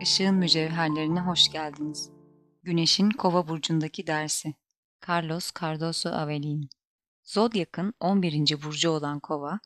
[0.00, 2.10] Işığın mücevherlerine hoş geldiniz.
[2.62, 4.54] Güneşin Kova burcundaki dersi.
[5.08, 6.68] Carlos Cardoso Avelin.
[7.24, 8.62] Zodyak'ın 11.
[8.62, 9.60] burcu olan Kova,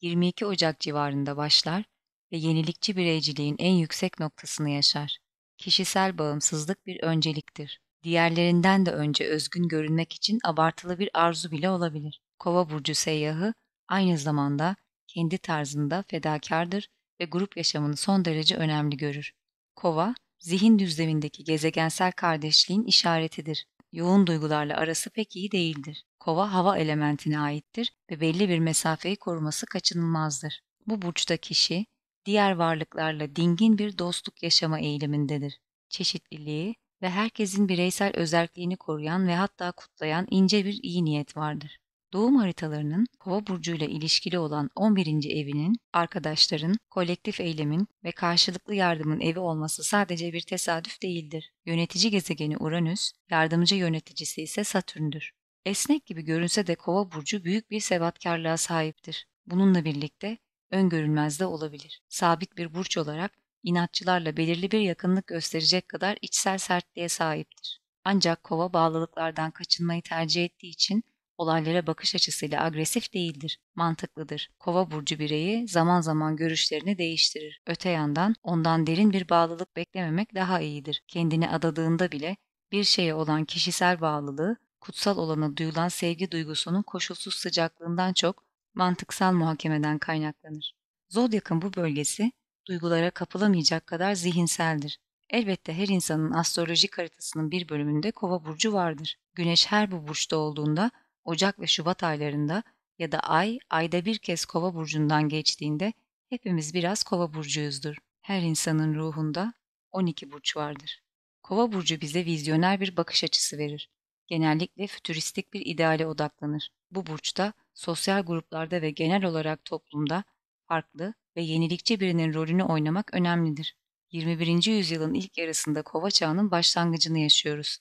[0.00, 1.84] 22 Ocak civarında başlar
[2.32, 5.18] ve yenilikçi bireyciliğin en yüksek noktasını yaşar.
[5.58, 7.80] Kişisel bağımsızlık bir önceliktir.
[8.02, 12.20] Diğerlerinden de önce özgün görünmek için abartılı bir arzu bile olabilir.
[12.38, 13.54] Kova burcu seyyahı
[13.88, 16.88] aynı zamanda kendi tarzında fedakardır
[17.20, 19.32] ve grup yaşamını son derece önemli görür.
[19.76, 23.66] Kova, zihin düzlemindeki gezegensel kardeşliğin işaretidir.
[23.92, 26.04] Yoğun duygularla arası pek iyi değildir.
[26.20, 30.60] Kova hava elementine aittir ve belli bir mesafeyi koruması kaçınılmazdır.
[30.86, 31.86] Bu burçta kişi,
[32.26, 35.58] diğer varlıklarla dingin bir dostluk yaşama eğilimindedir.
[35.88, 41.78] Çeşitliliği ve herkesin bireysel özelliğini koruyan ve hatta kutlayan ince bir iyi niyet vardır.
[42.16, 45.06] Doğum haritalarının Kova burcuyla ilişkili olan 11.
[45.30, 51.52] evinin arkadaşların, kolektif eylemin ve karşılıklı yardımın evi olması sadece bir tesadüf değildir.
[51.66, 55.32] Yönetici gezegeni Uranüs, yardımcı yöneticisi ise Satürn'dür.
[55.64, 59.26] Esnek gibi görünse de Kova burcu büyük bir sebatkarlığa sahiptir.
[59.46, 60.38] Bununla birlikte
[60.70, 62.02] öngörülmez de olabilir.
[62.08, 67.80] Sabit bir burç olarak inatçılarla belirli bir yakınlık gösterecek kadar içsel sertliğe sahiptir.
[68.04, 71.04] Ancak Kova bağlılıklardan kaçınmayı tercih ettiği için
[71.38, 74.50] olaylara bakış açısıyla agresif değildir, mantıklıdır.
[74.58, 77.60] Kova burcu bireyi zaman zaman görüşlerini değiştirir.
[77.66, 81.02] Öte yandan ondan derin bir bağlılık beklememek daha iyidir.
[81.08, 82.36] Kendini adadığında bile
[82.72, 89.98] bir şeye olan kişisel bağlılığı, kutsal olana duyulan sevgi duygusunun koşulsuz sıcaklığından çok mantıksal muhakemeden
[89.98, 90.74] kaynaklanır.
[91.08, 92.32] Zodyak'ın bu bölgesi
[92.66, 94.98] duygulara kapılamayacak kadar zihinseldir.
[95.30, 99.16] Elbette her insanın astrolojik haritasının bir bölümünde kova burcu vardır.
[99.34, 100.90] Güneş her bu burçta olduğunda
[101.26, 102.62] Ocak ve Şubat aylarında
[102.98, 105.92] ya da ay ayda bir kez kova burcundan geçtiğinde
[106.28, 107.96] hepimiz biraz kova burcuyuzdur.
[108.20, 109.52] Her insanın ruhunda
[109.92, 111.02] 12 burç vardır.
[111.42, 113.90] Kova burcu bize vizyoner bir bakış açısı verir.
[114.26, 116.72] Genellikle fütüristik bir ideale odaklanır.
[116.90, 120.24] Bu burçta sosyal gruplarda ve genel olarak toplumda
[120.68, 123.76] farklı ve yenilikçi birinin rolünü oynamak önemlidir.
[124.10, 124.66] 21.
[124.66, 127.78] yüzyılın ilk yarısında kova çağının başlangıcını yaşıyoruz.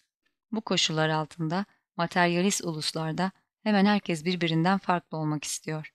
[0.52, 1.66] Bu koşullar altında
[1.98, 3.32] materyalist uluslarda
[3.66, 5.92] hemen herkes birbirinden farklı olmak istiyor.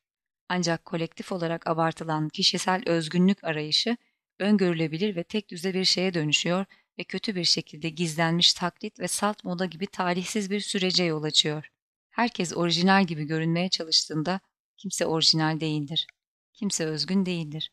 [0.49, 3.97] Ancak kolektif olarak abartılan kişisel özgünlük arayışı
[4.39, 6.65] öngörülebilir ve tek düze bir şeye dönüşüyor
[6.99, 11.69] ve kötü bir şekilde gizlenmiş taklit ve salt moda gibi talihsiz bir sürece yol açıyor.
[12.11, 14.41] Herkes orijinal gibi görünmeye çalıştığında
[14.77, 16.07] kimse orijinal değildir.
[16.53, 17.73] Kimse özgün değildir.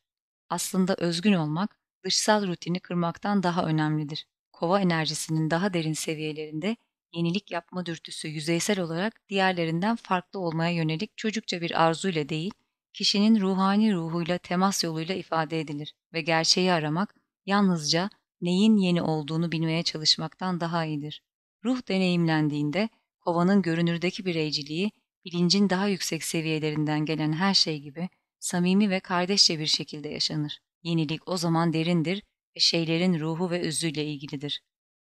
[0.50, 4.28] Aslında özgün olmak dışsal rutini kırmaktan daha önemlidir.
[4.54, 6.78] Kova enerjisinin daha derin seviyelerinde
[7.14, 12.52] yenilik yapma dürtüsü yüzeysel olarak diğerlerinden farklı olmaya yönelik çocukça bir arzuyla değil,
[12.94, 18.10] kişinin ruhani ruhuyla temas yoluyla ifade edilir ve gerçeği aramak yalnızca
[18.42, 21.24] neyin yeni olduğunu bilmeye çalışmaktan daha iyidir.
[21.66, 24.92] Ruh deneyimlendiğinde kovanın görünürdeki bireyciliği
[25.26, 30.60] bilincin daha yüksek seviyelerinden gelen her şey gibi samimi ve kardeşçe bir şekilde yaşanır.
[30.84, 32.24] Yenilik o zaman derindir
[32.56, 34.62] ve şeylerin ruhu ve özüyle ilgilidir.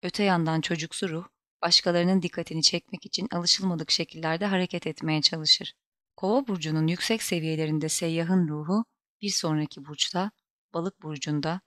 [0.03, 1.25] Öte yandan çocuksu ruh,
[1.61, 5.73] başkalarının dikkatini çekmek için alışılmadık şekillerde hareket etmeye çalışır.
[6.15, 8.85] Kova burcunun yüksek seviyelerinde seyyahın ruhu
[9.21, 10.31] bir sonraki burçta,
[10.73, 11.61] balık burcunda,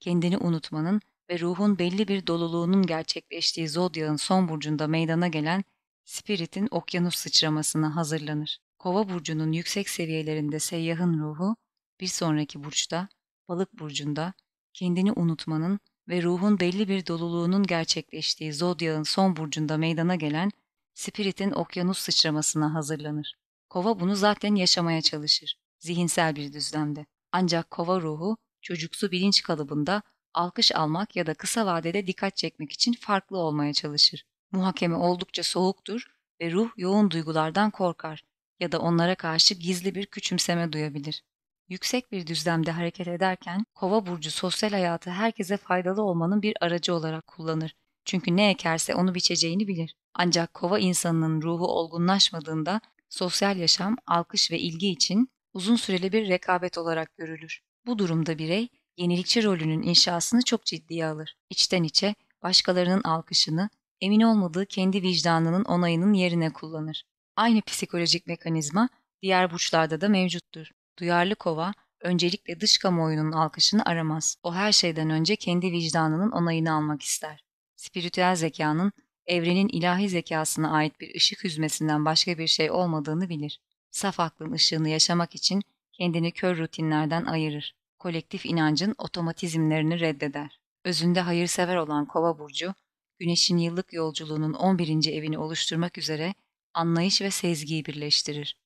[0.00, 1.00] kendini unutmanın
[1.30, 5.64] ve ruhun belli bir doluluğunun gerçekleştiği zodyağın son burcunda meydana gelen
[6.04, 8.58] spiritin okyanus sıçramasına hazırlanır.
[8.78, 11.56] Kova burcunun yüksek seviyelerinde seyyahın ruhu
[12.00, 13.08] bir sonraki burçta,
[13.48, 14.34] balık burcunda,
[14.72, 15.80] kendini unutmanın
[16.12, 20.50] ve ruhun belli bir doluluğunun gerçekleştiği zodyağın son burcunda meydana gelen
[20.94, 23.34] spiritin okyanus sıçramasına hazırlanır.
[23.70, 27.06] Kova bunu zaten yaşamaya çalışır, zihinsel bir düzlemde.
[27.32, 30.02] Ancak kova ruhu çocuksu bilinç kalıbında
[30.34, 34.24] alkış almak ya da kısa vadede dikkat çekmek için farklı olmaya çalışır.
[34.50, 36.06] Muhakeme oldukça soğuktur
[36.40, 38.24] ve ruh yoğun duygulardan korkar
[38.60, 41.24] ya da onlara karşı gizli bir küçümseme duyabilir.
[41.72, 47.26] Yüksek bir düzlemde hareket ederken kova burcu sosyal hayatı herkese faydalı olmanın bir aracı olarak
[47.26, 47.76] kullanır.
[48.04, 49.94] Çünkü ne ekerse onu biçeceğini bilir.
[50.14, 56.78] Ancak kova insanının ruhu olgunlaşmadığında sosyal yaşam, alkış ve ilgi için uzun süreli bir rekabet
[56.78, 57.60] olarak görülür.
[57.86, 61.36] Bu durumda birey yenilikçi rolünün inşasını çok ciddiye alır.
[61.50, 63.70] İçten içe başkalarının alkışını,
[64.00, 67.04] emin olmadığı kendi vicdanının onayının yerine kullanır.
[67.36, 68.88] Aynı psikolojik mekanizma
[69.22, 70.70] diğer burçlarda da mevcuttur.
[70.98, 74.36] Duyarlı kova öncelikle dış kamuoyunun alkışını aramaz.
[74.42, 77.44] O her şeyden önce kendi vicdanının onayını almak ister.
[77.76, 78.92] Spiritüel zekanın
[79.26, 83.60] evrenin ilahi zekasına ait bir ışık hüzmesinden başka bir şey olmadığını bilir.
[83.90, 85.62] Saf aklın ışığını yaşamak için
[85.92, 87.74] kendini kör rutinlerden ayırır.
[87.98, 90.60] Kolektif inancın otomatizmlerini reddeder.
[90.84, 92.74] Özünde hayırsever olan Kova burcu,
[93.18, 95.12] Güneş'in yıllık yolculuğunun 11.
[95.12, 96.34] evini oluşturmak üzere
[96.74, 98.56] anlayış ve sezgiyi birleştirir.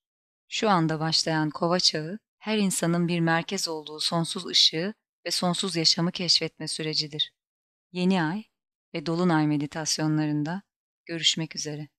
[0.47, 4.93] Şu anda başlayan Kova çağı, her insanın bir merkez olduğu sonsuz ışığı
[5.25, 7.33] ve sonsuz yaşamı keşfetme sürecidir.
[7.91, 8.43] Yeni ay
[8.93, 10.61] ve dolunay meditasyonlarında
[11.05, 11.89] görüşmek üzere.